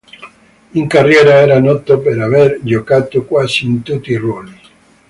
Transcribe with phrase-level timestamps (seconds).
[0.71, 4.59] In carriera era noto per aver giocato quasi in tutti i ruoli.